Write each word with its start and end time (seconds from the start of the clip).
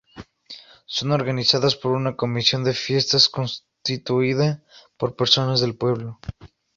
Son 0.87 1.11
organizadas 1.11 1.75
por 1.75 1.91
una 1.91 2.15
comisión 2.15 2.63
de 2.63 2.73
fiestas 2.73 3.29
constituida 3.29 4.65
por 4.97 5.15
personas 5.15 5.61
del 5.61 5.77
pueblo. 5.77 6.19